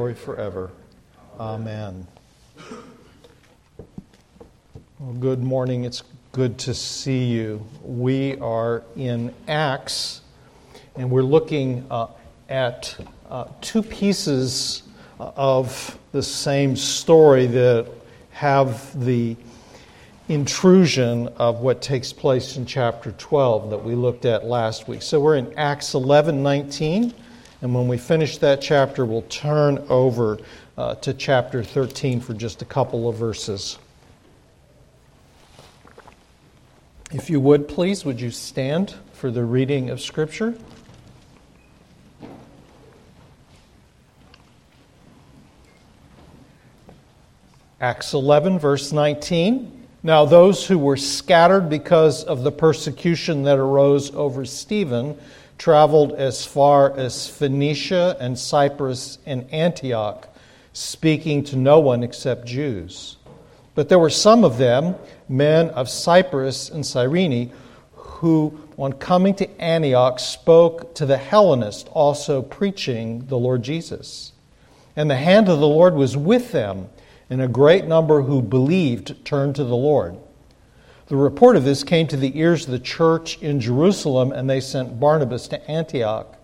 [0.00, 0.70] glory forever.
[1.38, 2.06] Amen.
[4.98, 5.84] Well, good morning.
[5.84, 7.62] It's good to see you.
[7.84, 10.22] We are in Acts,
[10.96, 12.06] and we're looking uh,
[12.48, 12.96] at
[13.28, 14.84] uh, two pieces
[15.18, 17.86] of the same story that
[18.30, 19.36] have the
[20.30, 25.02] intrusion of what takes place in chapter 12 that we looked at last week.
[25.02, 27.12] So we're in Acts 11 19.
[27.62, 30.38] And when we finish that chapter, we'll turn over
[30.78, 33.78] uh, to chapter 13 for just a couple of verses.
[37.12, 40.54] If you would, please, would you stand for the reading of Scripture?
[47.80, 49.86] Acts 11, verse 19.
[50.02, 55.18] Now, those who were scattered because of the persecution that arose over Stephen
[55.60, 60.26] traveled as far as Phoenicia and Cyprus and Antioch,
[60.72, 63.18] speaking to no one except Jews.
[63.74, 64.94] But there were some of them,
[65.28, 67.52] men of Cyprus and Cyrene,
[67.92, 74.32] who, on coming to Antioch, spoke to the Hellenists, also preaching the Lord Jesus.
[74.96, 76.88] And the hand of the Lord was with them,
[77.28, 80.16] and a great number who believed turned to the Lord.
[81.10, 84.60] The report of this came to the ears of the church in Jerusalem, and they
[84.60, 86.36] sent Barnabas to Antioch.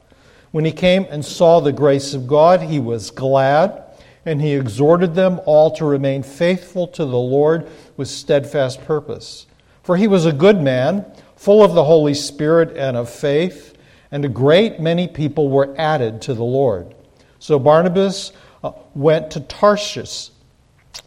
[0.50, 3.84] When he came and saw the grace of God, he was glad,
[4.24, 9.46] and he exhorted them all to remain faithful to the Lord with steadfast purpose.
[9.84, 11.06] For he was a good man,
[11.36, 13.78] full of the Holy Spirit and of faith,
[14.10, 16.92] and a great many people were added to the Lord.
[17.38, 18.32] So Barnabas
[18.64, 20.32] uh, went to Tarsus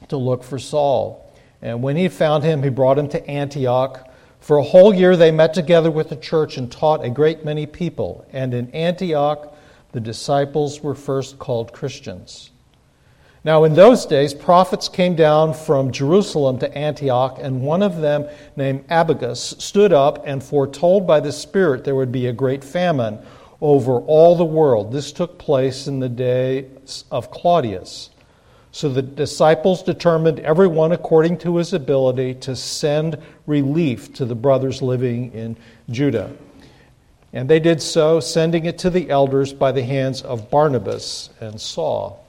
[0.08, 1.29] to look for Saul.
[1.62, 4.08] And when he found him, he brought him to Antioch.
[4.40, 7.66] For a whole year they met together with the church and taught a great many
[7.66, 8.26] people.
[8.32, 9.56] And in Antioch,
[9.92, 12.52] the disciples were first called Christians.
[13.44, 18.28] Now, in those days, prophets came down from Jerusalem to Antioch, and one of them,
[18.58, 23.20] named Agabus, stood up and foretold by the Spirit there would be a great famine
[23.62, 24.92] over all the world.
[24.92, 28.10] This took place in the days of Claudius.
[28.72, 34.82] So the disciples determined, everyone according to his ability, to send relief to the brothers
[34.82, 35.58] living in
[35.90, 36.32] Judea.
[37.34, 41.60] And they did so, sending it to the elders by the hands of Barnabas and
[41.60, 42.26] Saul.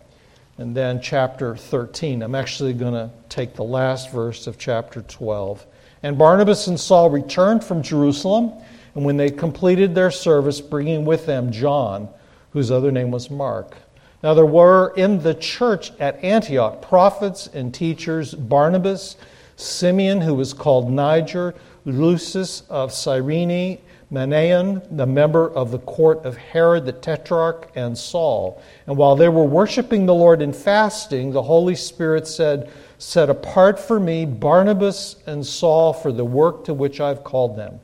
[0.59, 2.23] And then, chapter 13.
[2.23, 5.67] I'm actually going to take the last verse of chapter 12.
[6.03, 8.53] And Barnabas and Saul returned from Jerusalem,
[8.95, 12.09] and when they completed their service, bringing with them John,
[12.51, 13.77] whose other name was Mark.
[14.23, 19.17] Now, there were in the church at Antioch prophets and teachers Barnabas,
[19.57, 21.55] Simeon, who was called Niger,
[21.87, 23.79] Lucius of Cyrene,
[24.13, 28.61] Manaen, the member of the court of Herod the Tetrarch, and Saul.
[28.87, 33.79] And while they were worshiping the Lord in fasting, the Holy Spirit said, Set apart
[33.79, 37.81] for me Barnabas and Saul for the work to which I've called them.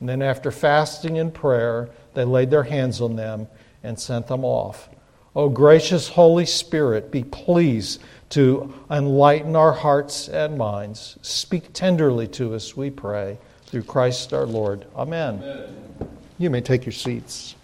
[0.00, 3.48] And then, after fasting and prayer, they laid their hands on them
[3.82, 4.88] and sent them off.
[5.36, 8.00] O gracious Holy Spirit, be pleased
[8.30, 11.18] to enlighten our hearts and minds.
[11.22, 14.86] Speak tenderly to us, we pray, through Christ our Lord.
[14.94, 15.42] Amen.
[15.42, 16.18] Amen.
[16.38, 17.56] You may take your seats.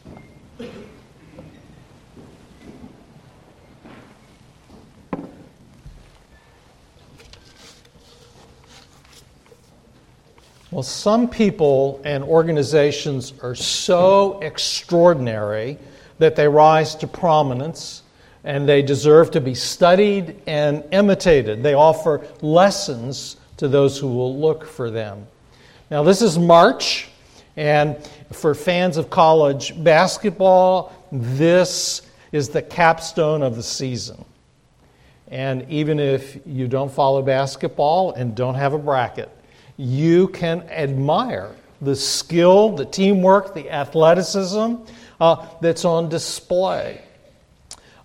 [10.73, 15.79] Well, some people and organizations are so extraordinary
[16.21, 18.03] that they rise to prominence
[18.45, 21.63] and they deserve to be studied and imitated.
[21.63, 25.27] They offer lessons to those who will look for them.
[25.91, 27.09] Now, this is March,
[27.57, 27.97] and
[28.33, 34.25] for fans of college basketball, this is the capstone of the season.
[35.29, 39.31] And even if you don't follow basketball and don't have a bracket,
[39.77, 44.77] you can admire the skill, the teamwork, the athleticism,
[45.21, 47.03] uh, that's on display.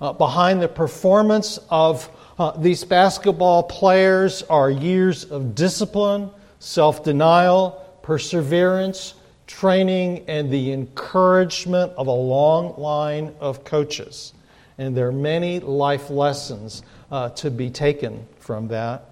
[0.02, 6.30] Uh, behind the performance of uh, these basketball players are years of discipline,
[6.60, 7.72] self denial,
[8.02, 9.14] perseverance,
[9.48, 14.34] training, and the encouragement of a long line of coaches.
[14.78, 19.10] And there are many life lessons uh, to be taken from that.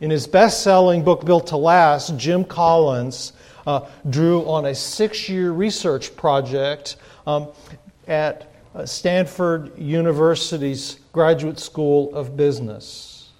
[0.00, 3.32] In his best selling book, Built to Last, Jim Collins
[3.66, 6.96] uh, drew on a six year research project
[7.26, 7.48] um,
[8.06, 13.30] at uh, Stanford University's Graduate School of Business.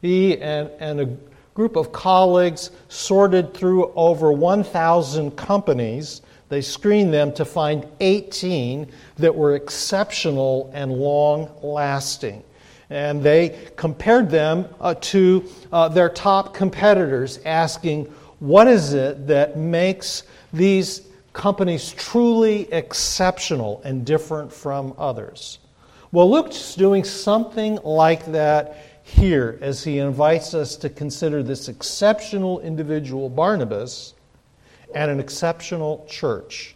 [0.00, 1.16] He and, and a
[1.54, 8.86] group of colleagues sorted through over 1,000 companies They screened them to find 18
[9.16, 12.44] that were exceptional and long lasting.
[12.90, 18.12] And they compared them uh, to uh, their top competitors, asking,
[18.42, 21.02] What is it that makes these
[21.32, 25.60] companies truly exceptional and different from others?
[26.10, 32.58] Well, Luke's doing something like that here as he invites us to consider this exceptional
[32.62, 34.14] individual, Barnabas,
[34.92, 36.74] and an exceptional church.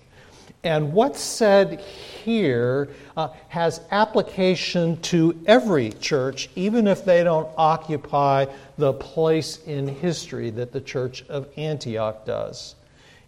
[0.64, 8.47] And what's said here uh, has application to every church, even if they don't occupy
[8.76, 12.75] the place in history that the church of Antioch does.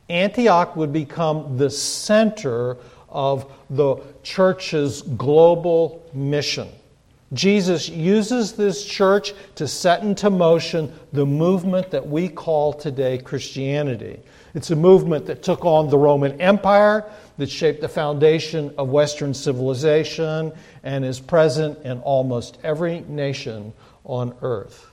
[0.09, 2.77] Antioch would become the center
[3.09, 6.69] of the church's global mission.
[7.35, 14.21] Jesus uses this church to set into motion the movement that we call today Christianity.
[14.55, 17.05] It's a movement that took on the Roman Empire,
[17.37, 20.53] that shaped the foundation of Western civilization,
[20.83, 23.73] and is present in almost every nation
[24.05, 24.87] on earth.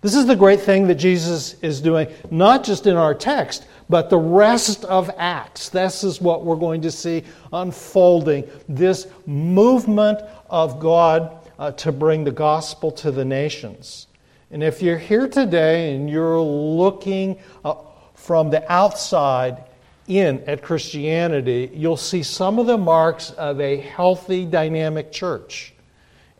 [0.00, 4.10] This is the great thing that Jesus is doing, not just in our text, but
[4.10, 5.68] the rest of Acts.
[5.68, 10.20] This is what we're going to see unfolding this movement
[10.50, 14.06] of God uh, to bring the gospel to the nations.
[14.50, 17.74] And if you're here today and you're looking uh,
[18.16, 19.62] from the outside
[20.08, 25.72] in at Christianity, you'll see some of the marks of a healthy, dynamic church.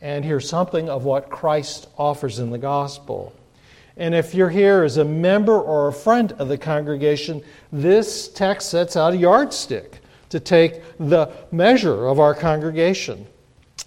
[0.00, 3.32] And hear something of what Christ offers in the gospel.
[3.96, 7.43] And if you're here as a member or a friend of the congregation,
[7.73, 13.26] this text sets out a yardstick to take the measure of our congregation.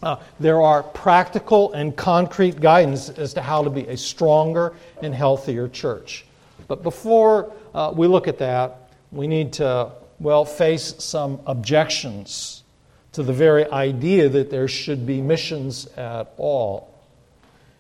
[0.02, 5.14] Uh, there are practical and concrete guidance as to how to be a stronger and
[5.14, 6.26] healthier church.
[6.68, 12.64] But before uh, we look at that, we need to, well, face some objections
[13.12, 16.94] to the very idea that there should be missions at all.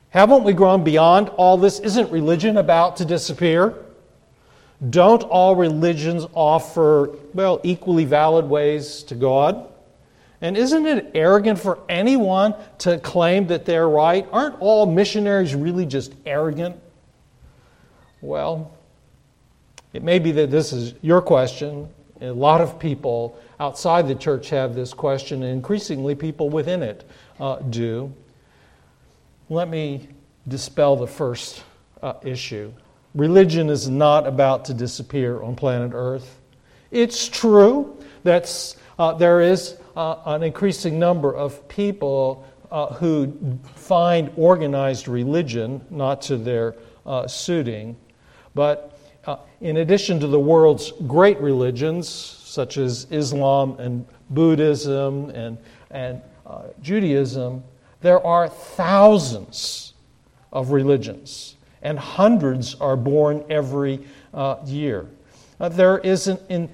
[0.10, 1.80] Haven't we grown beyond all this?
[1.80, 3.76] Isn't religion about to disappear?
[4.90, 9.68] Don't all religions offer, well, equally valid ways to God?
[10.42, 14.26] And isn't it arrogant for anyone to claim that they're right?
[14.32, 16.80] Aren't all missionaries really just arrogant?
[18.22, 18.72] Well,
[19.94, 21.90] it may be that this is your question.
[22.22, 27.10] A lot of people outside the church have this question, and increasingly people within it
[27.40, 28.14] uh, do.
[29.50, 30.08] Let me
[30.48, 31.64] dispel the first
[32.02, 32.72] uh, issue.
[33.16, 36.40] Religion is not about to disappear on planet Earth.
[36.92, 44.32] It's true that uh, there is uh, an increasing number of people uh, who find
[44.36, 46.76] organized religion not to their
[47.06, 47.96] uh, suiting.
[48.54, 48.99] But
[49.30, 55.56] uh, in addition to the world's great religions, such as Islam and Buddhism and,
[55.92, 57.64] and uh, Judaism,
[58.02, 59.94] there are thousands
[60.52, 64.00] of religions, and hundreds are born every
[64.34, 65.06] uh, year.
[65.60, 66.70] there is an, in,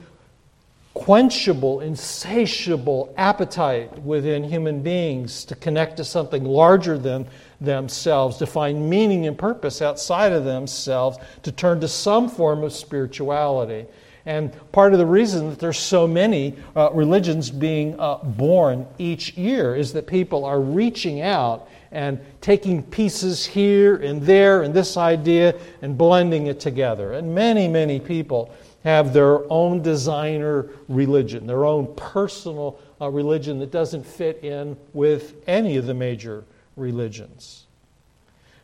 [0.94, 7.28] quenchable, insatiable appetite within human beings to connect to something larger than
[7.62, 12.74] themselves, to find meaning and purpose outside of themselves, to turn to some form of
[12.74, 13.86] spirituality.
[14.26, 19.38] And part of the reason that there's so many uh, religions being uh, born each
[19.38, 24.98] year is that people are reaching out and taking pieces here and there and this
[24.98, 27.14] idea and blending it together.
[27.14, 28.52] And many, many people
[28.84, 35.36] have their own designer religion, their own personal uh, religion that doesn't fit in with
[35.48, 36.44] any of the major
[36.76, 37.66] religions.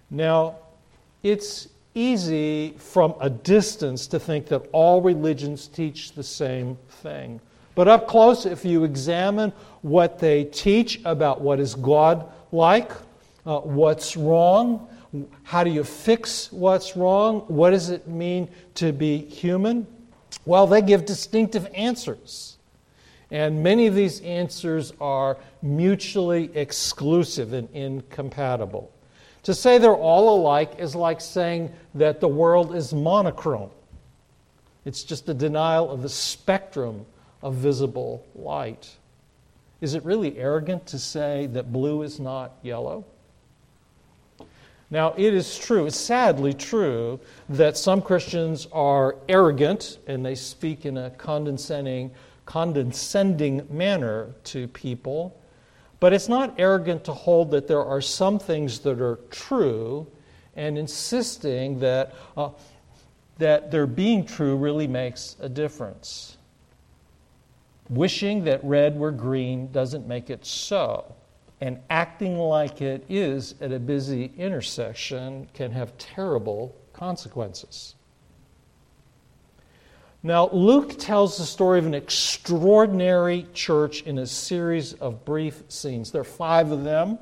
[0.09, 0.57] Now,
[1.23, 7.39] it's easy from a distance to think that all religions teach the same thing.
[7.75, 12.91] But up close, if you examine what they teach about what is God like,
[13.45, 14.87] uh, what's wrong,
[15.43, 19.87] how do you fix what's wrong, what does it mean to be human,
[20.45, 22.50] well, they give distinctive answers.
[23.31, 28.91] And many of these answers are mutually exclusive and incompatible.
[29.43, 33.71] To say they're all alike is like saying that the world is monochrome.
[34.85, 37.05] It's just a denial of the spectrum
[37.41, 38.89] of visible light.
[39.79, 43.05] Is it really arrogant to say that blue is not yellow?
[44.91, 50.85] Now, it is true, it's sadly true, that some Christians are arrogant and they speak
[50.85, 52.11] in a condescending,
[52.51, 55.39] condescending manner to people.
[56.01, 60.05] But it's not arrogant to hold that there are some things that are true
[60.57, 62.49] and insisting that, uh,
[63.37, 66.35] that their being true really makes a difference.
[67.89, 71.05] Wishing that red were green doesn't make it so.
[71.61, 77.95] And acting like it is at a busy intersection can have terrible consequences.
[80.23, 86.11] Now, Luke tells the story of an extraordinary church in a series of brief scenes.
[86.11, 87.17] There are five of them,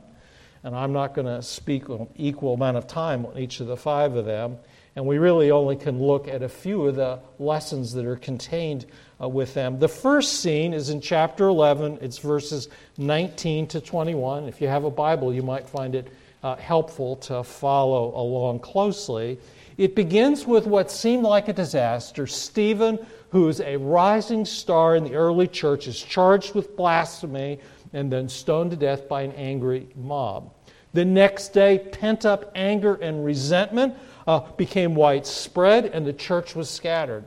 [0.63, 3.77] and I'm not going to speak an equal amount of time on each of the
[3.77, 4.57] five of them.
[4.97, 8.85] And we really only can look at a few of the lessons that are contained
[9.21, 9.79] uh, with them.
[9.79, 14.43] The first scene is in chapter 11, it's verses 19 to 21.
[14.43, 16.11] If you have a Bible, you might find it
[16.43, 19.39] uh, helpful to follow along closely.
[19.79, 22.27] It begins with what seemed like a disaster.
[22.27, 27.61] Stephen, who is a rising star in the early church, is charged with blasphemy
[27.93, 30.53] and then stoned to death by an angry mob.
[30.91, 33.95] The next day, pent up anger and resentment
[34.27, 37.23] uh, became widespread, and the church was scattered.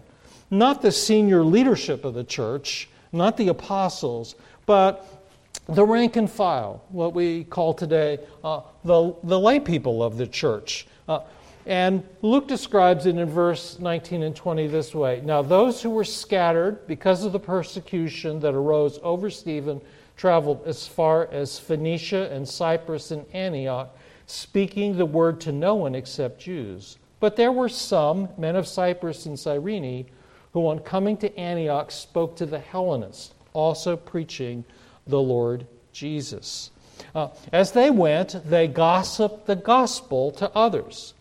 [0.51, 4.35] Not the senior leadership of the church, not the apostles,
[4.67, 5.25] but
[5.71, 10.27] the rank and file, what we call today uh, the, the lay people of the
[10.27, 10.87] church.
[11.09, 11.21] Uh,
[11.67, 16.05] and Luke describes it in verse 19 and 20 this way Now, those who were
[16.05, 19.81] scattered because of the persecution that arose over Stephen
[20.17, 25.95] traveled as far as Phoenicia and Cyprus and Antioch, speaking the word to no one
[25.95, 26.99] except Jews.
[27.21, 30.07] But there were some, men of Cyprus and Cyrene,
[30.53, 34.65] who on coming to Antioch spoke to the Hellenists, also preaching
[35.07, 36.71] the Lord Jesus.
[37.15, 41.15] Uh, as they went, they gossiped the gospel to others.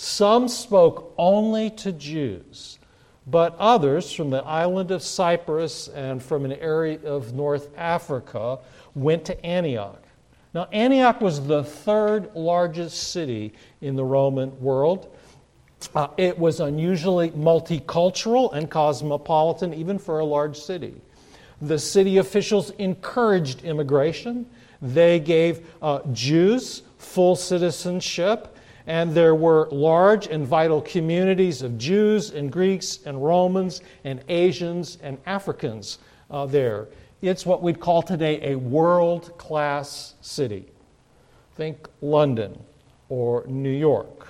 [0.00, 2.78] Some spoke only to Jews,
[3.26, 8.60] but others from the island of Cyprus and from an area of North Africa
[8.94, 10.00] went to Antioch.
[10.54, 15.12] Now, Antioch was the third largest city in the Roman world.
[15.96, 20.94] Uh, it was unusually multicultural and cosmopolitan, even for a large city.
[21.60, 24.46] The city officials encouraged immigration.
[24.80, 28.54] They gave uh, Jews full citizenship
[28.88, 34.96] and there were large and vital communities of Jews and Greeks and Romans and Asians
[35.02, 35.98] and Africans
[36.30, 36.88] uh, there.
[37.20, 40.66] It's what we'd call today a world class city.
[41.54, 42.58] Think London
[43.10, 44.26] or New York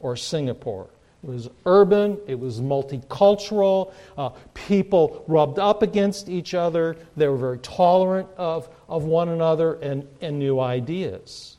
[0.00, 0.88] or Singapore.
[1.22, 7.36] It was urban, it was multicultural, uh, people rubbed up against each other, they were
[7.36, 11.57] very tolerant of, of one another and, and new ideas.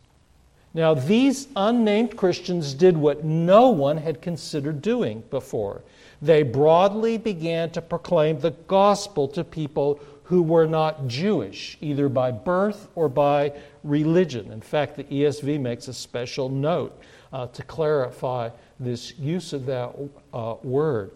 [0.74, 5.82] Now, these unnamed Christians did what no one had considered doing before.
[6.22, 12.30] They broadly began to proclaim the gospel to people who were not Jewish, either by
[12.30, 13.52] birth or by
[13.84, 14.52] religion.
[14.52, 17.02] In fact, the ESV makes a special note
[17.34, 18.50] uh, to clarify
[18.80, 19.96] this use of that
[20.32, 21.12] uh, word.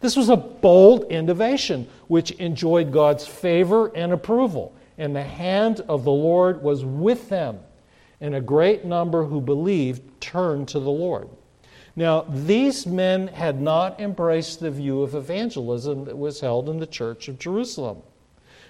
[0.00, 6.04] This was a bold innovation which enjoyed God's favor and approval, and the hand of
[6.04, 7.58] the Lord was with them
[8.20, 11.28] and a great number who believed turned to the Lord.
[11.94, 16.86] Now, these men had not embraced the view of evangelism that was held in the
[16.86, 18.02] church of Jerusalem.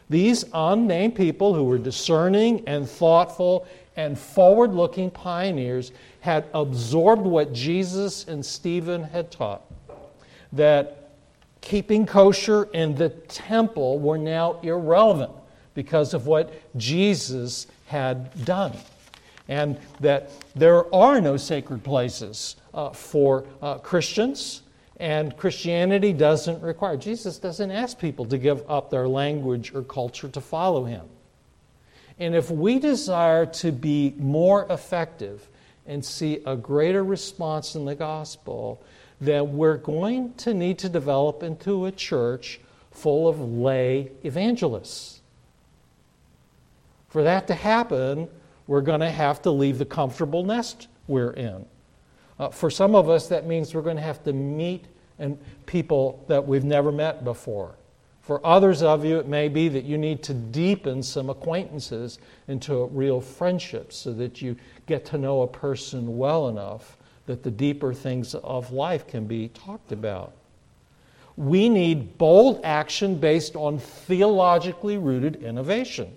[0.08, 7.52] These unnamed people who were discerning and thoughtful and forward looking pioneers had absorbed what
[7.52, 9.62] Jesus and Stephen had taught
[10.52, 11.10] that
[11.60, 15.32] keeping kosher and the temple were now irrelevant
[15.74, 18.72] because of what Jesus had done
[19.48, 24.62] and that there are no sacred places uh, for uh, Christians,
[24.98, 30.28] and Christianity doesn't require, Jesus doesn't ask people to give up their language or culture
[30.28, 31.06] to follow him.
[32.18, 35.46] And if we desire to be more effective
[35.86, 38.82] and see a greater response in the gospel,
[39.20, 42.60] then we're going to need to develop into a church
[42.90, 45.20] full of lay evangelists.
[47.08, 48.28] For that to happen,
[48.66, 51.64] we're going to have to leave the comfortable nest we're in.
[52.38, 54.86] Uh, for some of us, that means we're going to have to meet
[55.18, 57.74] and people that we've never met before.
[58.20, 62.18] For others of you, it may be that you need to deepen some acquaintances
[62.48, 64.56] into real friendships so that you
[64.86, 66.96] get to know a person well enough
[67.26, 70.32] that the deeper things of life can be talked about.
[71.36, 76.16] We need bold action based on theologically rooted innovation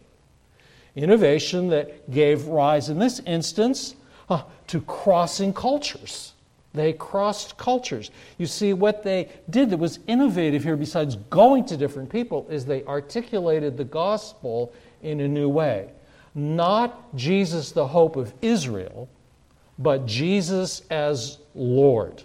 [0.96, 3.96] innovation that gave rise, in this instance,
[4.30, 6.34] uh, to crossing cultures.
[6.74, 8.12] They crossed cultures.
[8.38, 12.66] You see, what they did that was innovative here, besides going to different people, is
[12.66, 15.90] they articulated the gospel in a new way.
[16.36, 19.10] Not Jesus, the hope of Israel,
[19.80, 22.22] but Jesus as Lord.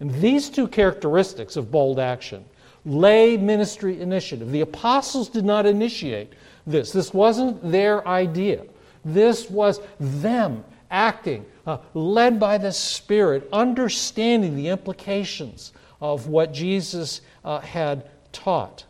[0.00, 2.44] And these two characteristics of bold action
[2.86, 4.50] lay ministry initiative.
[4.50, 6.32] The apostles did not initiate
[6.66, 8.64] this, this wasn't their idea.
[9.04, 17.20] This was them acting, uh, led by the Spirit, understanding the implications of what Jesus
[17.44, 18.84] uh, had taught.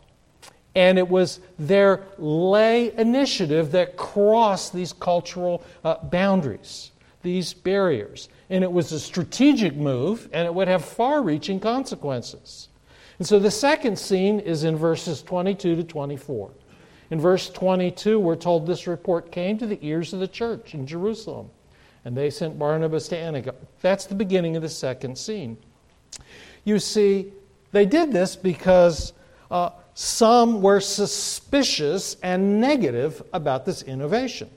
[0.75, 6.91] And it was their lay initiative that crossed these cultural uh, boundaries,
[7.23, 8.29] these barriers.
[8.49, 12.67] And it was a strategic move, and it would have far reaching consequences.
[13.19, 16.51] And so the second scene is in verses 22 to 24.
[17.11, 20.87] In verse 22, we're told this report came to the ears of the church in
[20.87, 21.49] Jerusalem,
[22.03, 23.55] and they sent Barnabas to Antioch.
[23.81, 25.57] That's the beginning of the second scene.
[26.63, 27.31] You see,
[27.71, 29.13] they did this because
[29.51, 34.49] uh, some were suspicious and negative about this innovation.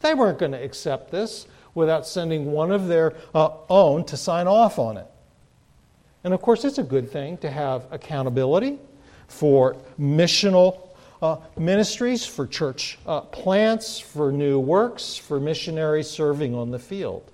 [0.00, 4.46] They weren't going to accept this without sending one of their uh, own to sign
[4.46, 5.06] off on it.
[6.22, 8.78] And of course, it's a good thing to have accountability
[9.28, 10.85] for missional
[11.26, 17.30] uh, ministries, for church uh, plants, for new works, for missionaries serving on the field.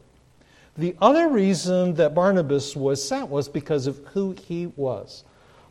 [0.77, 5.25] The other reason that Barnabas was sent was because of who he was.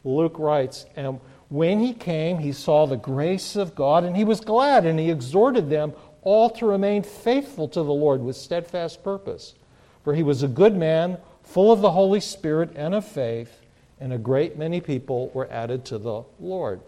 [0.04, 4.40] Luke writes, and when he came, he saw the grace of God, and he was
[4.40, 9.56] glad, and he exhorted them all to remain faithful to the Lord with steadfast purpose.
[10.04, 13.60] For he was a good man, full of the Holy Spirit and of faith,
[14.00, 16.82] and a great many people were added to the Lord.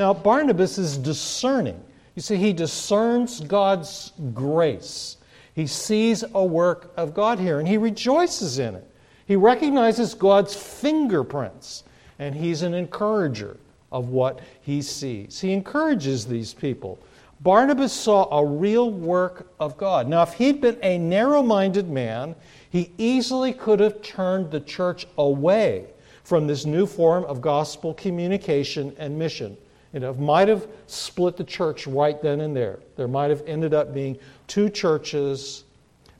[0.00, 1.78] Now, Barnabas is discerning.
[2.14, 5.18] You see, he discerns God's grace.
[5.54, 8.90] He sees a work of God here, and he rejoices in it.
[9.26, 11.84] He recognizes God's fingerprints,
[12.18, 13.58] and he's an encourager
[13.92, 15.38] of what he sees.
[15.38, 16.98] He encourages these people.
[17.42, 20.08] Barnabas saw a real work of God.
[20.08, 22.34] Now, if he'd been a narrow minded man,
[22.70, 25.88] he easily could have turned the church away
[26.24, 29.58] from this new form of gospel communication and mission.
[29.92, 32.78] Know, might have split the church right then and there.
[32.96, 35.64] There might have ended up being two churches,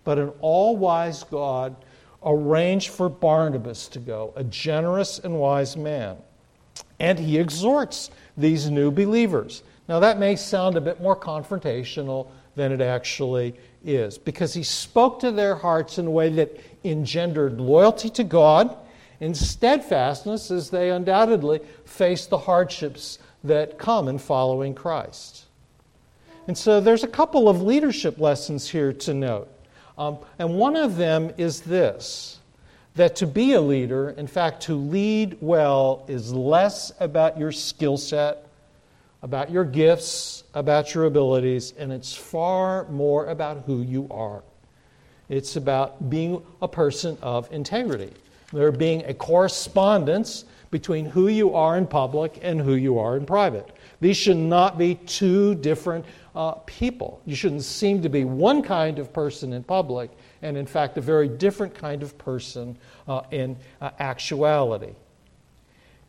[0.02, 1.76] but an all wise God
[2.24, 6.16] arranged for Barnabas to go, a generous and wise man.
[6.98, 9.62] And he exhorts these new believers.
[9.88, 15.20] Now, that may sound a bit more confrontational than it actually is, because he spoke
[15.20, 18.76] to their hearts in a way that engendered loyalty to God
[19.20, 25.46] and steadfastness as they undoubtedly faced the hardships that come in following Christ.
[26.46, 29.48] And so there's a couple of leadership lessons here to note.
[29.96, 32.38] Um, and one of them is this
[32.96, 37.96] that to be a leader, in fact, to lead well, is less about your skill
[37.96, 38.48] set,
[39.22, 44.42] about your gifts, about your abilities, and it's far more about who you are.
[45.28, 48.12] It's about being a person of integrity.
[48.52, 53.26] There being a correspondence between who you are in public and who you are in
[53.26, 53.70] private.
[54.00, 56.04] These should not be two different
[56.34, 57.20] uh, people.
[57.26, 60.10] You shouldn't seem to be one kind of person in public
[60.42, 62.78] and, in fact, a very different kind of person
[63.08, 64.94] uh, in uh, actuality.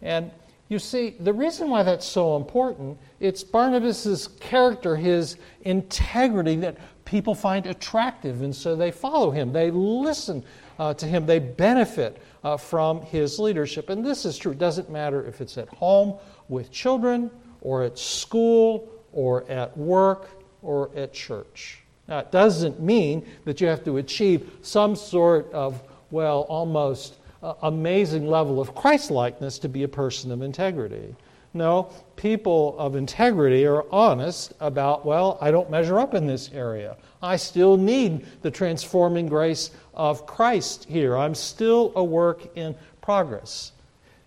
[0.01, 0.31] And
[0.69, 7.35] you see, the reason why that's so important, it's Barnabas' character, his integrity that people
[7.35, 9.51] find attractive, and so they follow him.
[9.51, 10.43] They listen
[10.79, 11.25] uh, to him.
[11.25, 13.89] They benefit uh, from his leadership.
[13.89, 14.51] And this is true.
[14.51, 16.17] It doesn't matter if it's at home
[16.49, 20.29] with children, or at school, or at work,
[20.61, 21.79] or at church.
[22.07, 27.53] Now, it doesn't mean that you have to achieve some sort of, well, almost uh,
[27.61, 31.15] amazing level of Christ likeness to be a person of integrity.
[31.53, 36.95] No, people of integrity are honest about, well, I don't measure up in this area.
[37.21, 41.17] I still need the transforming grace of Christ here.
[41.17, 43.73] I'm still a work in progress.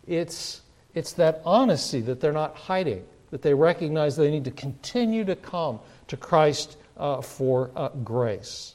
[0.07, 0.61] It's,
[0.95, 5.35] it's that honesty that they're not hiding, that they recognize they need to continue to
[5.35, 8.75] come to Christ uh, for uh, grace.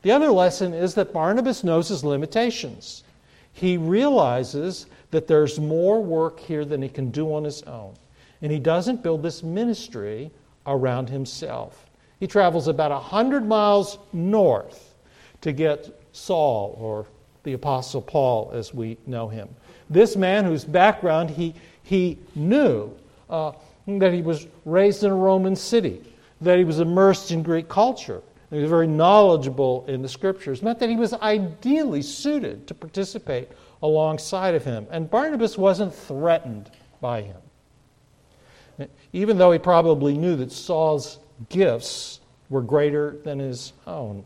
[0.00, 3.04] The other lesson is that Barnabas knows his limitations.
[3.52, 7.94] He realizes that there's more work here than he can do on his own.
[8.40, 10.32] And he doesn't build this ministry
[10.66, 11.86] around himself.
[12.18, 14.94] He travels about 100 miles north
[15.42, 17.06] to get Saul, or
[17.42, 19.48] the Apostle Paul as we know him.
[19.90, 22.96] This man whose background he, he knew
[23.28, 23.52] uh,
[23.86, 26.00] that he was raised in a Roman city,
[26.40, 28.22] that he was immersed in Greek culture,
[28.56, 33.48] he was very knowledgeable in the scriptures, meant that he was ideally suited to participate
[33.82, 34.86] alongside of him.
[34.90, 38.88] And Barnabas wasn't threatened by him.
[39.12, 44.24] Even though he probably knew that Saul's gifts were greater than his own.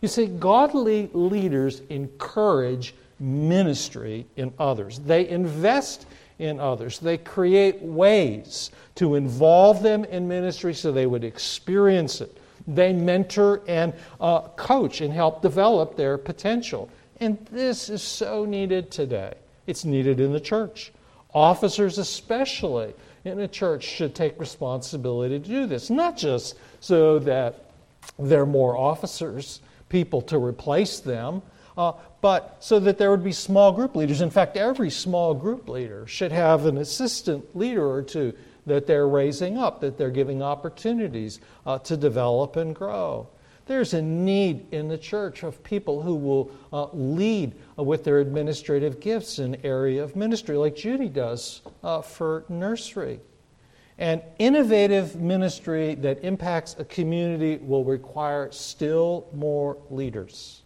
[0.00, 6.06] You see, godly leaders encourage ministry in others, they invest
[6.38, 6.98] in others.
[6.98, 12.36] They create ways to involve them in ministry so they would experience it.
[12.66, 16.88] They mentor and uh, coach and help develop their potential.
[17.20, 19.34] And this is so needed today.
[19.66, 20.92] It's needed in the church.
[21.32, 27.70] Officers, especially in a church, should take responsibility to do this, not just so that
[28.18, 31.42] there are more officers, people to replace them,
[31.76, 34.20] uh, but so that there would be small group leaders.
[34.20, 38.32] In fact, every small group leader should have an assistant leader or two
[38.66, 43.28] that they're raising up, that they're giving opportunities uh, to develop and grow.
[43.66, 49.00] There's a need in the church of people who will uh, lead with their administrative
[49.00, 53.20] gifts in area of ministry, like Judy does uh, for nursery.
[53.96, 60.62] And innovative ministry that impacts a community will require still more leaders.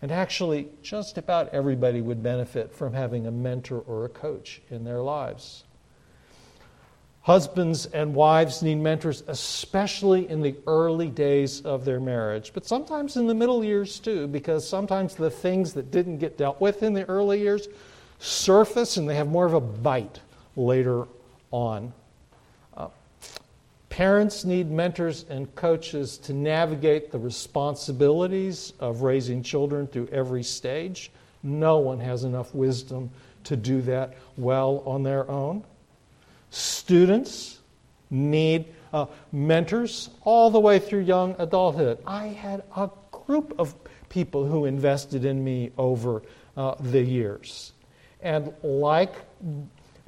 [0.00, 4.82] And actually, just about everybody would benefit from having a mentor or a coach in
[4.82, 5.64] their lives.
[7.22, 13.16] Husbands and wives need mentors, especially in the early days of their marriage, but sometimes
[13.16, 16.94] in the middle years too, because sometimes the things that didn't get dealt with in
[16.94, 17.68] the early years
[18.18, 20.18] surface and they have more of a bite
[20.56, 21.06] later
[21.52, 21.92] on.
[22.76, 22.88] Uh,
[23.88, 31.12] parents need mentors and coaches to navigate the responsibilities of raising children through every stage.
[31.44, 33.10] No one has enough wisdom
[33.44, 35.64] to do that well on their own.
[36.52, 37.58] Students
[38.10, 41.98] need uh, mentors all the way through young adulthood.
[42.06, 43.74] I had a group of
[44.10, 46.22] people who invested in me over
[46.54, 47.72] uh, the years.
[48.20, 49.14] And like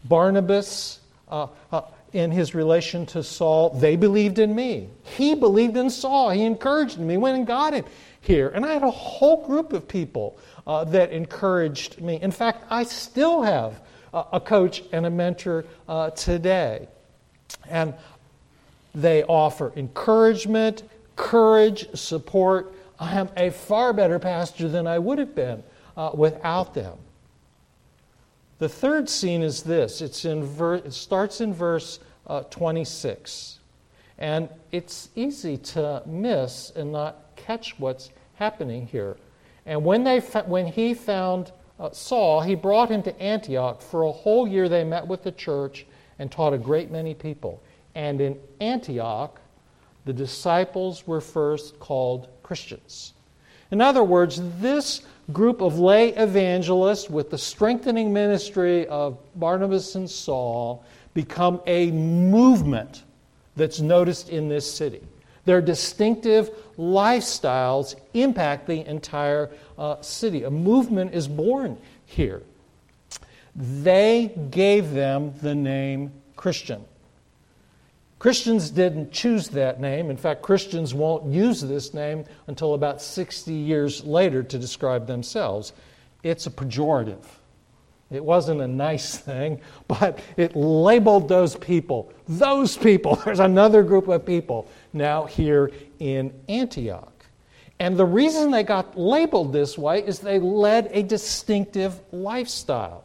[0.04, 4.88] Barnabas uh, uh in his relation to Saul, they believed in me.
[5.02, 6.30] He believed in Saul.
[6.30, 7.84] He encouraged me, went and got him
[8.20, 8.50] here.
[8.50, 12.20] And I had a whole group of people uh, that encouraged me.
[12.20, 13.80] In fact, I still have
[14.32, 16.88] a coach and a mentor uh, today.
[17.68, 17.94] And
[18.94, 20.84] they offer encouragement,
[21.16, 22.74] courage, support.
[22.98, 25.62] I am a far better pastor than I would have been
[25.96, 26.98] uh, without them.
[28.58, 33.58] The third scene is this it's in ver- it starts in verse uh, 26.
[34.18, 39.16] And it's easy to miss and not catch what's happening here.
[39.66, 43.82] And when, they fa- when he found uh, Saul, he brought him to Antioch.
[43.82, 45.86] For a whole year, they met with the church
[46.18, 47.62] and taught a great many people.
[47.94, 49.40] And in Antioch,
[50.04, 53.14] the disciples were first called Christians.
[53.70, 60.08] In other words, this group of lay evangelists with the strengthening ministry of Barnabas and
[60.08, 60.84] Saul
[61.14, 63.04] become a movement
[63.56, 65.00] that's noticed in this city.
[65.44, 70.44] Their distinctive lifestyles impact the entire uh, city.
[70.44, 72.42] A movement is born here.
[73.54, 76.84] They gave them the name Christian.
[78.18, 80.10] Christians didn't choose that name.
[80.10, 85.74] In fact, Christians won't use this name until about 60 years later to describe themselves.
[86.22, 87.22] It's a pejorative.
[88.14, 92.12] It wasn't a nice thing, but it labeled those people.
[92.28, 93.16] Those people.
[93.24, 97.10] There's another group of people now here in Antioch.
[97.80, 103.04] And the reason they got labeled this way is they led a distinctive lifestyle.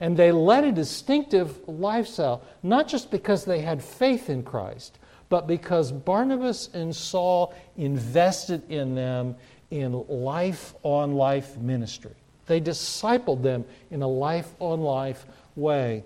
[0.00, 5.46] And they led a distinctive lifestyle, not just because they had faith in Christ, but
[5.46, 9.36] because Barnabas and Saul invested in them
[9.70, 12.14] in life on life ministry.
[12.46, 15.24] They discipled them in a life on life
[15.56, 16.04] way.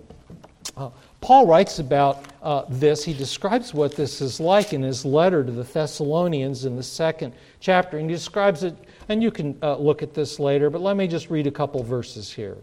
[0.76, 3.04] Uh, Paul writes about uh, this.
[3.04, 7.34] He describes what this is like in his letter to the Thessalonians in the second
[7.58, 7.98] chapter.
[7.98, 8.76] And he describes it,
[9.08, 11.82] and you can uh, look at this later, but let me just read a couple
[11.82, 12.58] verses here.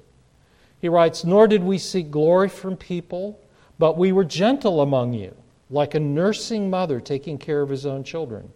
[0.80, 3.40] He writes Nor did we seek glory from people,
[3.78, 5.36] but we were gentle among you,
[5.70, 8.50] like a nursing mother taking care of his own children.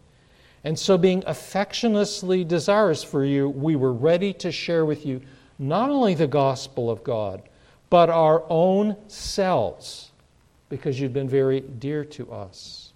[0.63, 5.22] And so, being affectionately desirous for you, we were ready to share with you
[5.58, 7.41] not only the gospel of God,
[7.89, 10.12] but our own selves,
[10.69, 12.93] because you've been very dear to us.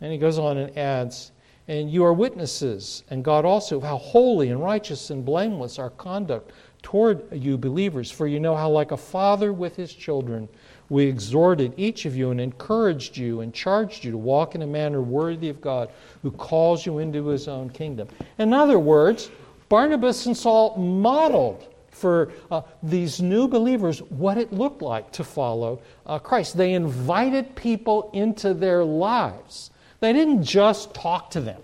[0.00, 1.32] And he goes on and adds,
[1.66, 6.52] And you are witnesses, and God also, how holy and righteous and blameless our conduct
[6.82, 8.10] toward you believers.
[8.10, 10.48] For you know how, like a father with his children,
[10.90, 14.66] we exhorted each of you and encouraged you and charged you to walk in a
[14.66, 15.88] manner worthy of God
[16.22, 18.08] who calls you into his own kingdom.
[18.38, 19.30] In other words,
[19.68, 25.80] Barnabas and Saul modeled for uh, these new believers what it looked like to follow
[26.06, 26.56] uh, Christ.
[26.56, 29.70] They invited people into their lives.
[30.00, 31.62] They didn't just talk to them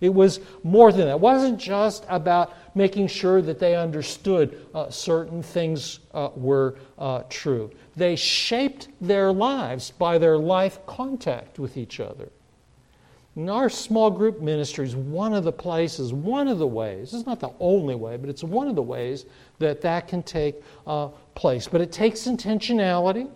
[0.00, 1.12] It was more than that.
[1.12, 7.24] It wasn't just about making sure that they understood uh, certain things uh, were uh,
[7.28, 7.70] true.
[7.96, 12.30] They shaped their lives by their life contact with each other.
[13.36, 17.40] In our small group ministries, one of the places, one of the ways, it's not
[17.40, 19.26] the only way, but it's one of the ways
[19.58, 21.68] that that can take uh, place.
[21.68, 23.28] But it takes intentionality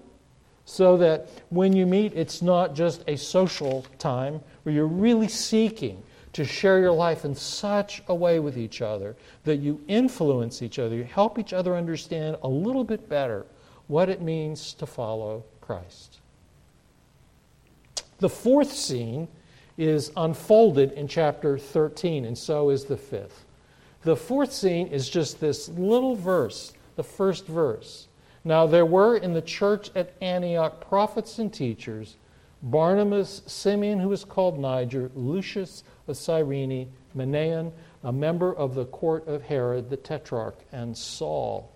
[0.64, 6.02] so that when you meet, it's not just a social time where you're really seeking
[6.32, 10.78] to share your life in such a way with each other that you influence each
[10.78, 13.46] other, you help each other understand a little bit better
[13.88, 16.18] what it means to follow Christ.
[18.18, 19.28] The fourth scene
[19.76, 23.44] is unfolded in chapter 13, and so is the fifth.
[24.02, 28.08] The fourth scene is just this little verse, the first verse.
[28.44, 32.16] Now, there were in the church at Antioch prophets and teachers
[32.62, 37.72] Barnabas, Simeon, who was called Niger, Lucius of Cyrene, Manaen,
[38.04, 41.72] a member of the court of Herod the Tetrarch, and Saul.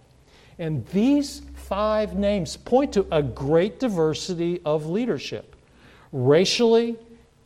[0.59, 5.57] And these five names point to a great diversity of leadership
[6.13, 6.97] racially,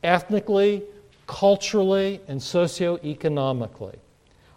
[0.05, 0.83] ethnically,
[1.27, 3.97] culturally, and socioeconomically.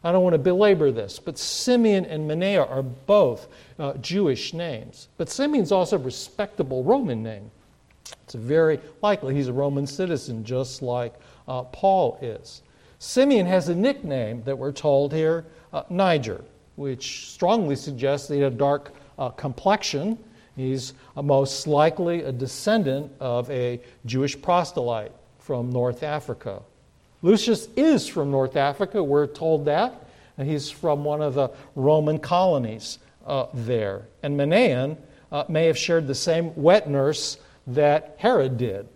[0.03, 3.47] I don't want to belabor this, but Simeon and Manaen are both
[3.79, 5.07] uh, Jewish names.
[5.17, 7.49] But Simeon's also a respectable Roman name.
[8.23, 11.13] It's very likely he's a Roman citizen, just like
[11.47, 12.61] uh, Paul is.
[12.99, 16.41] Simeon has a nickname that we're told here, uh, Niger,
[16.75, 20.17] which strongly suggests he had a dark uh, complexion.
[20.55, 26.61] He's most likely a descendant of a Jewish proselyte from North Africa.
[27.21, 30.07] Lucius is from North Africa, we're told that.
[30.37, 34.03] And he's from one of the Roman colonies uh, there.
[34.23, 34.97] And Manaen
[35.31, 38.87] uh, may have shared the same wet nurse that Herod did.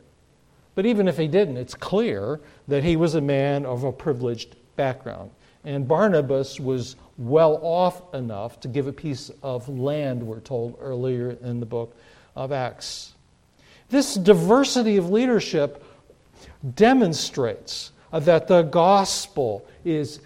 [0.75, 4.55] But even if he didn't, it's clear that he was a man of a privileged
[4.75, 5.31] background.
[5.63, 11.31] And Barnabas was well off enough to give a piece of land, we're told earlier
[11.41, 11.95] in the book
[12.35, 13.13] of Acts.
[13.89, 15.83] This diversity of leadership
[16.75, 20.19] demonstrates that the gospel is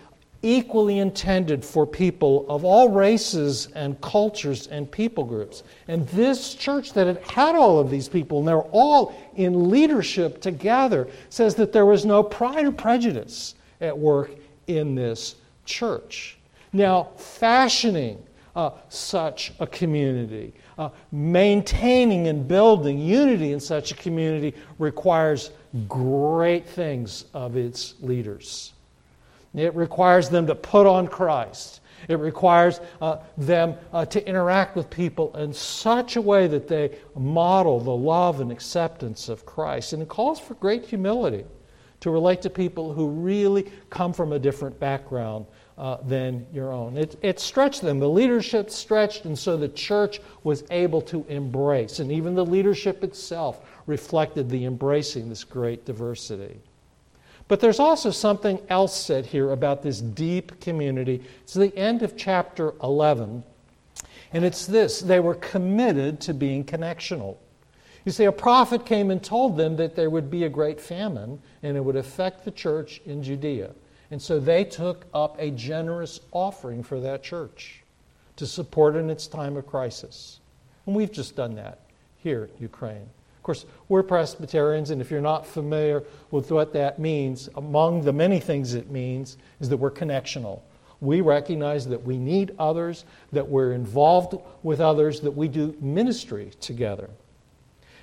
[0.43, 5.63] equally intended for people of all races and cultures and people groups.
[5.87, 10.41] And this church that had had all of these people, and they're all in leadership
[10.41, 14.31] together, says that there was no pride or prejudice at work
[14.67, 16.37] in this church.
[16.73, 18.23] Now, fashioning
[18.55, 25.51] uh, such a community, uh, maintaining and building unity in such a community requires
[25.87, 28.73] great things of its leaders.
[29.53, 31.81] It requires them to put on Christ.
[32.07, 36.97] It requires uh, them uh, to interact with people in such a way that they
[37.15, 39.93] model the love and acceptance of Christ.
[39.93, 41.45] And it calls for great humility
[41.99, 45.45] to relate to people who really come from a different background
[45.77, 46.97] uh, than your own.
[46.97, 47.99] It, it stretched them.
[47.99, 51.99] The leadership stretched, and so the church was able to embrace.
[51.99, 56.59] And even the leadership itself reflected the embracing this great diversity.
[57.51, 61.21] But there's also something else said here about this deep community.
[61.41, 63.43] It's the end of chapter 11,
[64.31, 67.35] and it's this they were committed to being connectional.
[68.05, 71.41] You see, a prophet came and told them that there would be a great famine
[71.61, 73.71] and it would affect the church in Judea.
[74.11, 77.83] And so they took up a generous offering for that church
[78.37, 80.39] to support in its time of crisis.
[80.85, 81.81] And we've just done that
[82.15, 83.09] here in Ukraine.
[83.41, 88.13] Of course, we're Presbyterians, and if you're not familiar with what that means, among the
[88.13, 90.61] many things it means is that we're connectional.
[90.99, 96.51] We recognize that we need others, that we're involved with others, that we do ministry
[96.59, 97.09] together.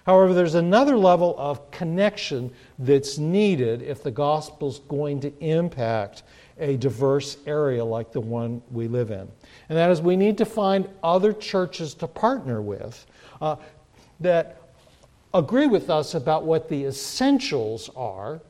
[0.07, 6.25] However, there's another level of connection that's needed if the gospel's going to impact
[6.59, 9.29] a diverse area like the one we live in.
[9.69, 13.07] And that is, we need to find other churches to partner with
[13.41, 13.55] uh,
[14.19, 14.68] that
[15.35, 18.41] agree with us about what the essentials are,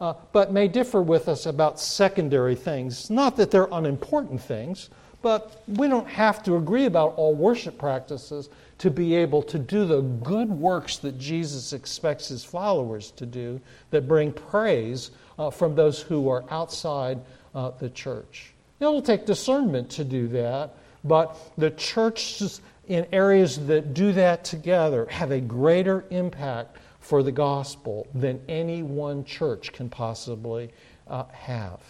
[0.00, 3.10] uh, but may differ with us about secondary things.
[3.10, 4.90] Not that they're unimportant things,
[5.22, 8.48] but we don't have to agree about all worship practices
[8.78, 13.60] to be able to do the good works that Jesus expects his followers to do
[13.90, 17.18] that bring praise uh, from those who are outside
[17.54, 18.52] uh, the church.
[18.78, 22.42] It'll take discernment to do that, but the church
[22.88, 28.82] in areas that do that together have a greater impact for the gospel than any
[28.82, 30.70] one church can possibly
[31.06, 31.80] uh, have.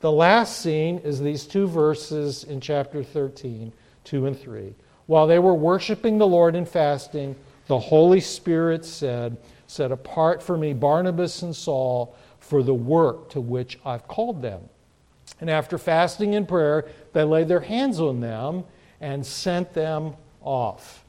[0.00, 3.72] The last scene is these two verses in chapter 13,
[4.04, 4.74] 2 and 3.
[5.06, 7.34] While they were worshiping the Lord and fasting,
[7.66, 13.40] the Holy Spirit said, Set apart for me Barnabas and Saul for the work to
[13.40, 14.60] which I've called them.
[15.40, 18.64] And after fasting and prayer, they laid their hands on them
[19.00, 21.04] and sent them off.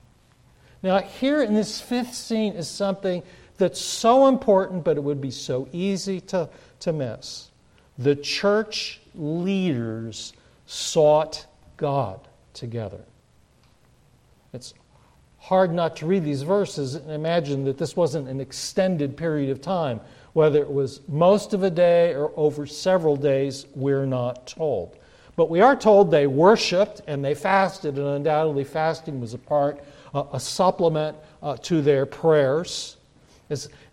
[0.84, 3.24] Now, here in this fifth scene is something
[3.58, 6.50] that's so important, but it would be so easy to,
[6.82, 7.50] to miss.
[7.98, 10.34] The church leaders
[10.66, 11.46] sought
[11.78, 12.20] God
[12.54, 13.04] together.
[14.54, 14.74] It's
[15.40, 19.62] hard not to read these verses and imagine that this wasn't an extended period of
[19.62, 20.02] time.
[20.34, 24.97] Whether it was most of a day or over several days, we're not told.
[25.38, 29.80] But we are told they worshiped and they fasted, and undoubtedly fasting was a part,
[30.14, 32.98] uh, a supplement uh, to their prayers.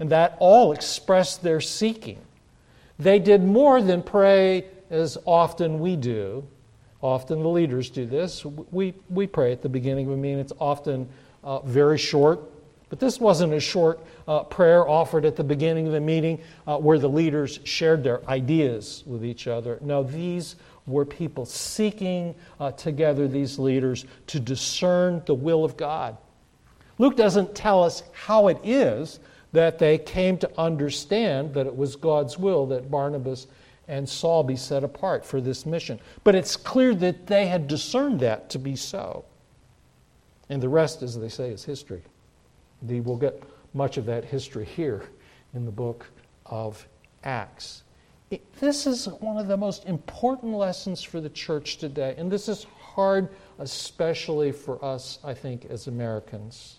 [0.00, 2.18] And that all expressed their seeking.
[2.98, 6.46] They did more than pray as often we do.
[7.02, 8.44] Often the leaders do this.
[8.44, 10.38] We, we pray at the beginning of a meeting.
[10.38, 11.06] It's often
[11.44, 12.40] uh, very short,
[12.88, 16.78] but this wasn't a short uh, prayer offered at the beginning of the meeting uh,
[16.78, 19.78] where the leaders shared their ideas with each other.
[19.82, 26.16] No, these were people seeking uh, together, these leaders, to discern the will of God.
[26.98, 29.20] Luke doesn't tell us how it is
[29.52, 33.46] that they came to understand that it was God's will that Barnabas
[33.86, 36.00] and Saul be set apart for this mission.
[36.24, 39.24] But it's clear that they had discerned that to be so.
[40.48, 42.02] And the rest, as they say, is history.
[42.82, 43.42] We'll get
[43.72, 45.04] much of that history here
[45.54, 46.06] in the book
[46.46, 46.86] of
[47.22, 47.83] Acts.
[48.60, 52.66] This is one of the most important lessons for the church today, and this is
[52.80, 56.76] hard, especially for us, I think, as Americans.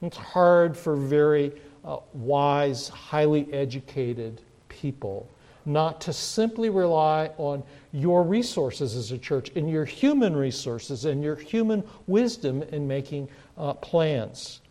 [0.00, 1.52] It's hard for very
[1.84, 5.28] uh, wise, highly educated people
[5.64, 7.62] not to simply rely on
[7.92, 13.28] your resources as a church and your human resources and your human wisdom in making
[13.56, 14.61] uh, plans.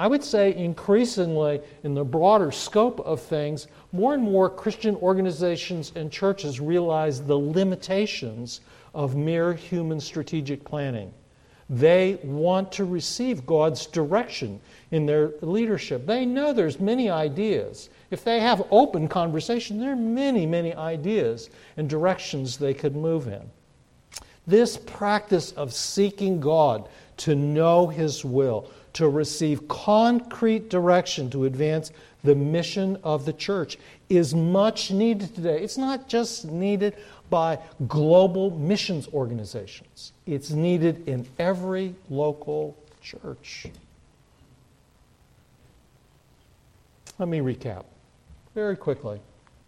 [0.00, 5.92] I would say increasingly, in the broader scope of things, more and more Christian organizations
[5.94, 8.62] and churches realize the limitations
[8.94, 11.12] of mere human strategic planning.
[11.68, 14.58] They want to receive God's direction
[14.90, 16.06] in their leadership.
[16.06, 17.90] They know there's many ideas.
[18.10, 23.26] If they have open conversation, there are many, many ideas and directions they could move
[23.26, 23.42] in.
[24.46, 31.92] This practice of seeking God to know His will, to receive concrete direction to advance
[32.22, 35.62] the mission of the church is much needed today.
[35.62, 36.96] It's not just needed
[37.30, 43.66] by global missions organizations, it's needed in every local church.
[47.18, 47.84] Let me recap
[48.54, 49.20] very quickly.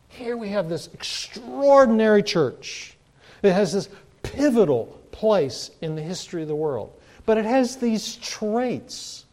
[0.09, 2.97] Here we have this extraordinary church.
[3.43, 3.89] It has this
[4.23, 6.99] pivotal place in the history of the world.
[7.27, 9.25] But it has these traits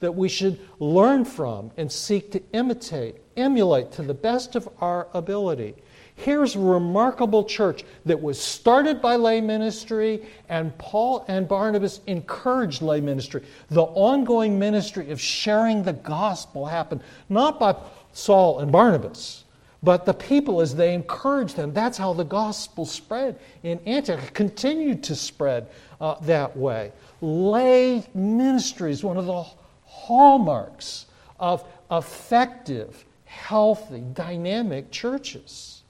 [0.00, 5.08] that we should learn from and seek to imitate, emulate to the best of our
[5.14, 5.74] ability.
[6.16, 12.82] Here's a remarkable church that was started by lay ministry, and Paul and Barnabas encouraged
[12.82, 13.42] lay ministry.
[13.70, 17.74] The ongoing ministry of sharing the gospel happened not by
[18.12, 19.43] Saul and Barnabas,
[19.84, 21.72] but the people as they encouraged them.
[21.72, 25.68] That's how the gospel spread in Antioch, continued to spread
[26.00, 26.92] uh, that way
[27.24, 29.44] lay ministry is one of the
[29.86, 31.06] hallmarks
[31.40, 35.82] of effective, healthy, dynamic churches.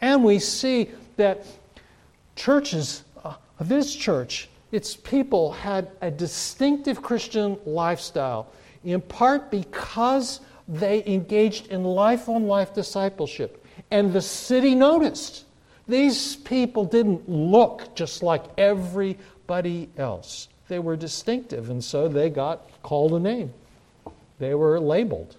[0.00, 1.44] And we see that
[2.36, 8.52] churches, uh, this church, its people had a distinctive Christian lifestyle,
[8.84, 13.64] in part because they engaged in life on life discipleship.
[13.90, 15.44] And the city noticed.
[15.88, 20.48] These people didn't look just like everybody else.
[20.68, 23.52] They were distinctive, and so they got called a name.
[24.38, 25.34] They were labeled.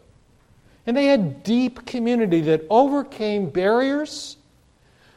[0.85, 4.35] And they had deep community that overcame barriers,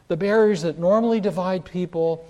[0.06, 2.28] the barriers that normally divide people,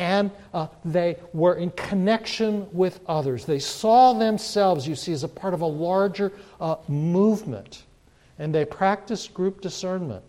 [0.00, 3.44] and uh, they were in connection with others.
[3.44, 7.84] They saw themselves, you see, as a part of a larger uh, movement,
[8.38, 10.24] and they practiced group discernment.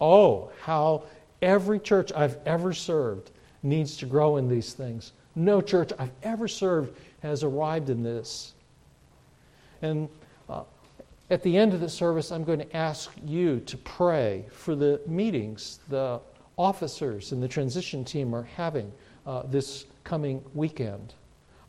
[0.00, 1.04] Oh, how
[1.40, 3.30] every church I've ever served
[3.62, 5.12] needs to grow in these things.
[5.36, 8.54] No church I've ever served has arrived in this.
[9.80, 10.08] And
[10.48, 10.64] uh,
[11.30, 15.00] at the end of the service, I'm going to ask you to pray for the
[15.06, 16.20] meetings the
[16.60, 18.92] officers and the transition team are having
[19.26, 21.14] uh, this coming weekend.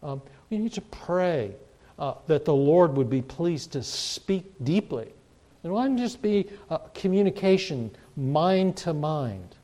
[0.04, 1.54] Um, we need to pray
[1.98, 5.14] uh, that the Lord would be pleased to speak deeply.
[5.64, 6.50] It wouldn't just be
[6.94, 9.56] communication mind to mind,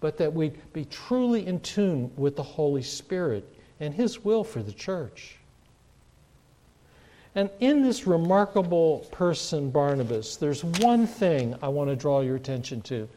[0.00, 3.48] but that we'd be truly in tune with the Holy Spirit
[3.80, 5.36] and His will for the church.
[7.36, 12.80] And in this remarkable person, Barnabas, there's one thing I want to draw your attention
[12.82, 13.08] to.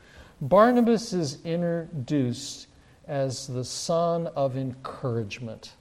[0.41, 2.67] Barnabas is introduced
[3.07, 5.73] as the son of encouragement.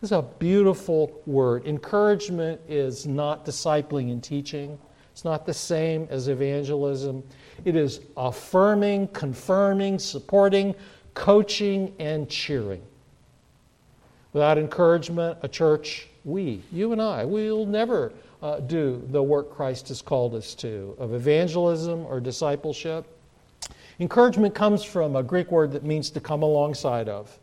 [0.00, 1.66] This is a beautiful word.
[1.66, 4.78] Encouragement is not discipling and teaching,
[5.10, 7.24] it's not the same as evangelism.
[7.64, 10.76] It is affirming, confirming, supporting,
[11.14, 12.82] coaching, and cheering.
[14.32, 19.88] Without encouragement, a church, we, you and I, we'll never uh, do the work Christ
[19.88, 23.04] has called us to of evangelism or discipleship.
[24.00, 27.36] Encouragement comes from a Greek word that means to come alongside of.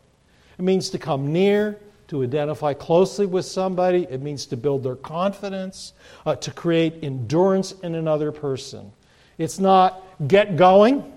[0.58, 1.78] It means to come near,
[2.08, 4.06] to identify closely with somebody.
[4.08, 5.92] It means to build their confidence,
[6.24, 8.90] uh, to create endurance in another person.
[9.36, 11.12] It's not get going,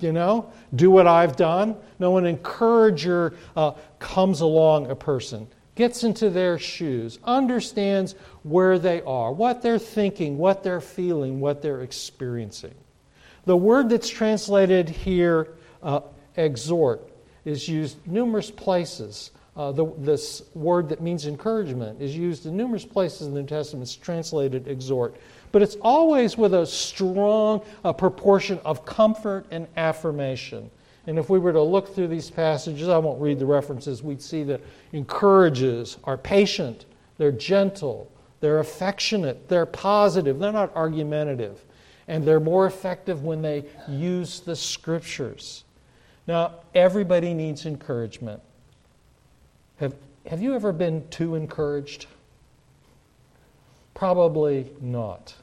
[0.00, 1.74] you know, do what I've done.
[1.98, 8.14] No, an encourager uh, comes along a person, gets into their shoes, understands
[8.44, 12.74] where they are, what they're thinking, what they're feeling, what they're experiencing.
[13.44, 15.48] The word that's translated here,
[15.82, 16.00] uh,
[16.36, 17.10] exhort,
[17.44, 19.30] is used numerous places.
[19.56, 23.46] Uh, the, this word that means encouragement is used in numerous places in the New
[23.46, 23.82] Testament.
[23.82, 25.16] It's translated exhort
[25.52, 30.70] but it's always with a strong uh, proportion of comfort and affirmation.
[31.06, 34.22] And if we were to look through these passages, I won't read the references, we'd
[34.22, 34.60] see that
[34.92, 36.84] encourages are patient,
[37.18, 38.10] they're gentle,
[38.40, 41.64] they're affectionate, they're positive, they're not argumentative,
[42.10, 45.62] and they're more effective when they use the scriptures.
[46.26, 48.42] Now, everybody needs encouragement.
[49.76, 49.94] Have,
[50.26, 52.06] have you ever been too encouraged?
[53.94, 55.36] Probably not.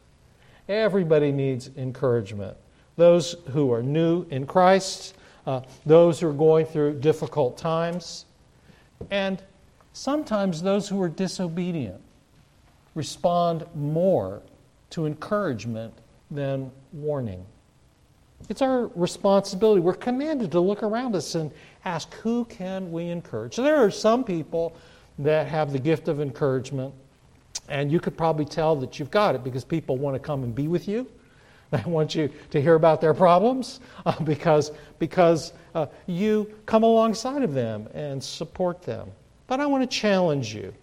[0.68, 2.58] Everybody needs encouragement.
[2.98, 5.16] Those who are new in Christ,
[5.46, 8.26] uh, those who are going through difficult times,
[9.10, 9.42] and
[9.94, 12.02] sometimes those who are disobedient
[12.94, 14.42] respond more
[14.90, 15.94] to encouragement
[16.30, 17.46] than warning.
[18.50, 19.82] It's our responsibility.
[19.82, 21.52] We're commanded to look around us and
[21.86, 23.56] ask, who can we encourage?
[23.56, 24.76] So there are some people
[25.20, 26.94] that have the gift of encouragement
[27.70, 30.54] and you could probably tell that you've got it because people want to come and
[30.54, 31.08] be with you.
[31.70, 37.42] They want you to hear about their problems uh, because, because uh, you come alongside
[37.44, 39.12] of them and support them.
[39.48, 40.74] But I want to challenge you.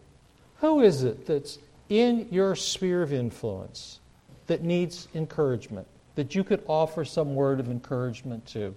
[0.58, 4.00] Who is it that's in your sphere of influence
[4.46, 8.74] that needs encouragement, that you could offer some word of encouragement to?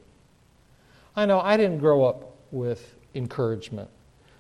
[1.16, 3.90] I know I didn't grow up with encouragement.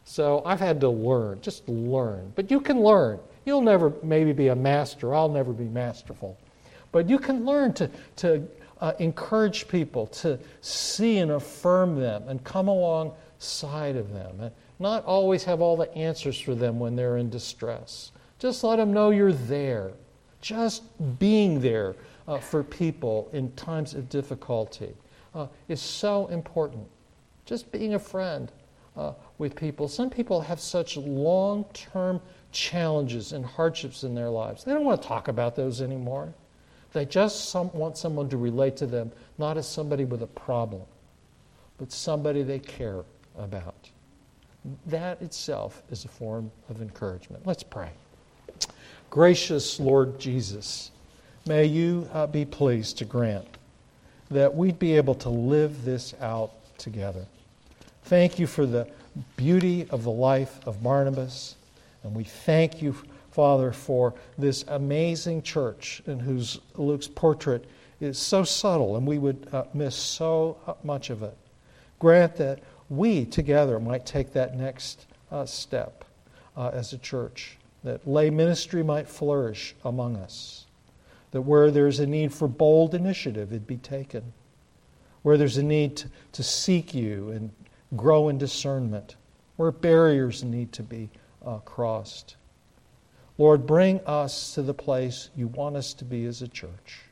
[0.05, 2.31] So I've had to learn, just learn.
[2.35, 3.19] But you can learn.
[3.45, 5.13] You'll never maybe be a master.
[5.13, 6.37] I'll never be masterful.
[6.91, 8.47] But you can learn to, to
[8.79, 14.39] uh, encourage people, to see and affirm them, and come alongside of them.
[14.39, 18.11] And not always have all the answers for them when they're in distress.
[18.39, 19.91] Just let them know you're there.
[20.47, 20.83] Just
[21.19, 21.93] being there
[22.25, 24.93] uh, for people in times of difficulty
[25.35, 26.87] uh, is so important.
[27.43, 28.49] Just being a friend
[28.95, 29.89] uh, with people.
[29.89, 32.21] Some people have such long term
[32.53, 34.63] challenges and hardships in their lives.
[34.63, 36.33] They don't want to talk about those anymore.
[36.93, 40.83] They just some, want someone to relate to them, not as somebody with a problem,
[41.77, 43.03] but somebody they care
[43.37, 43.89] about.
[44.85, 47.45] That itself is a form of encouragement.
[47.45, 47.91] Let's pray.
[49.09, 50.91] Gracious Lord Jesus,
[51.45, 53.47] may you uh, be pleased to grant
[54.29, 57.25] that we'd be able to live this out together.
[58.03, 58.87] Thank you for the
[59.35, 61.55] beauty of the life of Barnabas.
[62.03, 62.95] And we thank you,
[63.31, 67.65] Father, for this amazing church in whose Luke's portrait
[67.99, 71.35] is so subtle and we would uh, miss so uh, much of it.
[71.99, 76.05] Grant that we together might take that next uh, step
[76.55, 77.56] uh, as a church,
[77.87, 80.65] that lay ministry might flourish among us,
[81.31, 84.33] that where there's a need for bold initiative, it be taken,
[85.21, 87.49] where there's a need to, to seek you and
[87.95, 89.15] grow in discernment,
[89.55, 91.09] where barriers need to be
[91.45, 92.35] uh, crossed.
[93.37, 97.03] Lord, bring us to the place you want us to be as a church.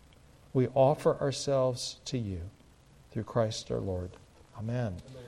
[0.54, 2.42] We offer ourselves to you
[3.12, 4.10] through Christ our Lord.
[4.58, 4.98] Amen.
[5.10, 5.25] Amen.